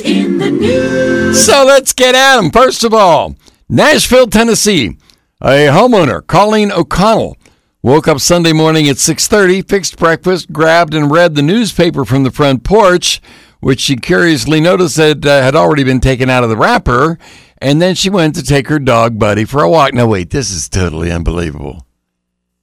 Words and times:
In 0.00 0.38
the 0.38 0.50
news. 0.50 1.44
So 1.44 1.64
let's 1.64 1.92
get 1.92 2.14
at 2.14 2.36
them. 2.36 2.50
First 2.50 2.82
of 2.82 2.94
all, 2.94 3.36
Nashville, 3.68 4.26
Tennessee. 4.26 4.96
A 5.40 5.66
homeowner, 5.66 6.26
Colleen 6.26 6.72
O'Connell, 6.72 7.36
woke 7.82 8.06
up 8.06 8.20
Sunday 8.20 8.52
morning 8.52 8.88
at 8.88 8.96
6:30, 8.96 9.60
fixed 9.62 9.98
breakfast, 9.98 10.52
grabbed 10.52 10.94
and 10.94 11.10
read 11.10 11.34
the 11.34 11.42
newspaper 11.42 12.04
from 12.04 12.22
the 12.22 12.30
front 12.30 12.64
porch, 12.64 13.20
which 13.60 13.80
she 13.80 13.96
curiously 13.96 14.60
noticed 14.60 14.96
had, 14.96 15.26
uh, 15.26 15.42
had 15.42 15.56
already 15.56 15.84
been 15.84 16.00
taken 16.00 16.30
out 16.30 16.44
of 16.44 16.48
the 16.48 16.56
wrapper, 16.56 17.18
and 17.58 17.82
then 17.82 17.94
she 17.94 18.08
went 18.08 18.34
to 18.36 18.42
take 18.42 18.68
her 18.68 18.78
dog 18.78 19.18
Buddy 19.18 19.44
for 19.44 19.62
a 19.62 19.68
walk. 19.68 19.92
Now 19.94 20.06
wait, 20.06 20.30
this 20.30 20.50
is 20.50 20.68
totally 20.68 21.10
unbelievable. 21.10 21.86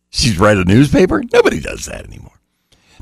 She's 0.10 0.40
read 0.40 0.58
a 0.58 0.66
newspaper? 0.66 1.24
Nobody 1.32 1.60
does 1.60 1.86
that 1.86 2.06
anymore. 2.08 2.40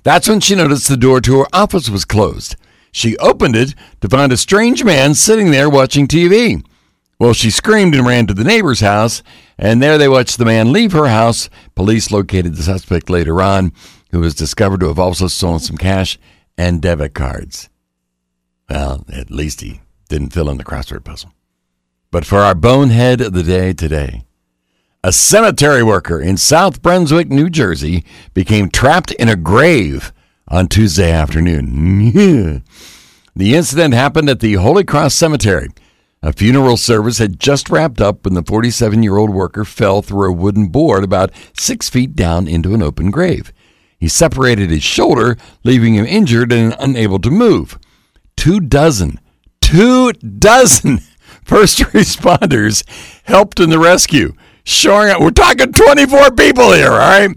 That's 0.03 0.27
when 0.27 0.39
she 0.39 0.55
noticed 0.55 0.87
the 0.87 0.97
door 0.97 1.21
to 1.21 1.39
her 1.39 1.47
office 1.53 1.89
was 1.89 2.03
closed. 2.03 2.55
She 2.91 3.17
opened 3.17 3.55
it 3.55 3.75
to 4.01 4.09
find 4.09 4.31
a 4.31 4.37
strange 4.37 4.83
man 4.83 5.13
sitting 5.13 5.51
there 5.51 5.69
watching 5.69 6.07
TV. 6.07 6.65
Well, 7.19 7.33
she 7.33 7.49
screamed 7.49 7.95
and 7.95 8.05
ran 8.05 8.27
to 8.27 8.33
the 8.33 8.43
neighbor's 8.43 8.79
house, 8.79 9.23
and 9.57 9.81
there 9.81 9.97
they 9.97 10.07
watched 10.07 10.37
the 10.37 10.45
man 10.45 10.71
leave 10.71 10.91
her 10.91 11.07
house. 11.07 11.49
Police 11.73 12.11
located 12.11 12.55
the 12.55 12.63
suspect 12.63 13.09
later 13.09 13.41
on, 13.41 13.71
who 14.11 14.19
was 14.19 14.35
discovered 14.35 14.81
to 14.81 14.87
have 14.87 14.99
also 14.99 15.27
stolen 15.27 15.59
some 15.59 15.77
cash 15.77 16.19
and 16.57 16.81
debit 16.81 17.13
cards. 17.13 17.69
Well, 18.69 19.05
at 19.11 19.31
least 19.31 19.61
he 19.61 19.81
didn't 20.09 20.33
fill 20.33 20.49
in 20.49 20.57
the 20.57 20.63
crossword 20.63 21.03
puzzle. 21.05 21.33
But 22.11 22.25
for 22.25 22.39
our 22.39 22.55
bonehead 22.55 23.21
of 23.21 23.33
the 23.33 23.43
day 23.43 23.73
today, 23.73 24.23
a 25.03 25.11
cemetery 25.11 25.83
worker 25.83 26.19
in 26.19 26.37
South 26.37 26.81
Brunswick, 26.81 27.29
New 27.29 27.49
Jersey, 27.49 28.03
became 28.33 28.69
trapped 28.69 29.11
in 29.13 29.29
a 29.29 29.35
grave 29.35 30.11
on 30.47 30.67
Tuesday 30.67 31.11
afternoon. 31.11 32.63
the 33.35 33.55
incident 33.55 33.93
happened 33.93 34.29
at 34.29 34.39
the 34.39 34.53
Holy 34.53 34.83
Cross 34.83 35.15
Cemetery. 35.15 35.69
A 36.23 36.33
funeral 36.33 36.77
service 36.77 37.19
had 37.19 37.39
just 37.39 37.69
wrapped 37.69 38.01
up 38.01 38.25
when 38.25 38.33
the 38.33 38.43
47 38.43 39.03
year 39.03 39.17
old 39.17 39.29
worker 39.29 39.63
fell 39.63 40.01
through 40.01 40.29
a 40.29 40.33
wooden 40.33 40.67
board 40.67 41.03
about 41.03 41.31
six 41.57 41.89
feet 41.89 42.15
down 42.15 42.47
into 42.47 42.73
an 42.73 42.81
open 42.81 43.11
grave. 43.11 43.53
He 43.99 44.07
separated 44.07 44.69
his 44.69 44.83
shoulder, 44.83 45.37
leaving 45.63 45.95
him 45.95 46.05
injured 46.05 46.51
and 46.51 46.75
unable 46.79 47.19
to 47.19 47.31
move. 47.31 47.77
Two 48.35 48.59
dozen, 48.59 49.19
two 49.61 50.11
dozen 50.13 50.99
first 51.43 51.79
responders 51.93 52.83
helped 53.23 53.59
in 53.59 53.69
the 53.69 53.79
rescue, 53.79 54.33
shoring 54.63 55.11
up. 55.11 55.21
We're 55.21 55.31
talking 55.31 55.71
24 55.71 56.31
people 56.31 56.73
here, 56.73 56.91
all 56.91 56.97
right? 56.97 57.29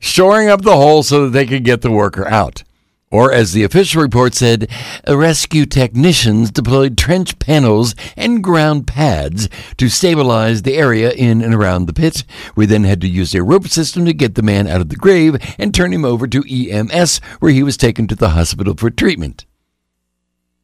Shoring 0.00 0.48
up 0.48 0.62
the 0.62 0.76
hole 0.76 1.02
so 1.02 1.24
that 1.24 1.30
they 1.30 1.46
could 1.46 1.62
get 1.62 1.82
the 1.82 1.90
worker 1.90 2.26
out. 2.26 2.64
Or, 3.12 3.32
as 3.32 3.52
the 3.52 3.64
official 3.64 4.00
report 4.00 4.34
said, 4.34 4.70
rescue 5.06 5.66
technicians 5.66 6.52
deployed 6.52 6.96
trench 6.96 7.38
panels 7.40 7.94
and 8.16 8.42
ground 8.42 8.86
pads 8.86 9.48
to 9.78 9.88
stabilize 9.88 10.62
the 10.62 10.76
area 10.76 11.10
in 11.10 11.42
and 11.42 11.52
around 11.52 11.86
the 11.86 11.92
pit. 11.92 12.24
We 12.54 12.66
then 12.66 12.84
had 12.84 13.00
to 13.00 13.08
use 13.08 13.34
a 13.34 13.42
rope 13.42 13.66
system 13.66 14.04
to 14.04 14.12
get 14.12 14.36
the 14.36 14.42
man 14.42 14.68
out 14.68 14.80
of 14.80 14.90
the 14.90 14.96
grave 14.96 15.36
and 15.58 15.74
turn 15.74 15.92
him 15.92 16.04
over 16.04 16.28
to 16.28 16.44
EMS, 16.48 17.18
where 17.40 17.52
he 17.52 17.64
was 17.64 17.76
taken 17.76 18.06
to 18.06 18.14
the 18.14 18.30
hospital 18.30 18.74
for 18.74 18.90
treatment. 18.90 19.44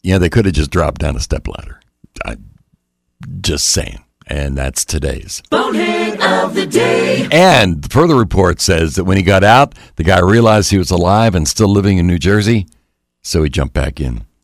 Yeah, 0.04 0.18
they 0.18 0.30
could 0.30 0.44
have 0.44 0.54
just 0.54 0.70
dropped 0.70 1.00
down 1.00 1.16
a 1.16 1.20
stepladder. 1.20 1.80
I'm 2.24 2.44
just 3.40 3.66
saying. 3.66 4.04
And 4.26 4.58
that's 4.58 4.84
today's. 4.84 5.40
Bonehead 5.50 6.20
of 6.20 6.54
the 6.54 6.66
day. 6.66 7.28
And 7.30 7.82
the 7.82 7.88
further 7.88 8.16
report 8.16 8.60
says 8.60 8.96
that 8.96 9.04
when 9.04 9.16
he 9.16 9.22
got 9.22 9.44
out, 9.44 9.74
the 9.94 10.04
guy 10.04 10.20
realized 10.20 10.70
he 10.70 10.78
was 10.78 10.90
alive 10.90 11.34
and 11.34 11.46
still 11.46 11.68
living 11.68 11.98
in 11.98 12.06
New 12.06 12.18
Jersey, 12.18 12.66
so 13.22 13.44
he 13.44 13.50
jumped 13.50 13.74
back 13.74 14.00
in. 14.00 14.26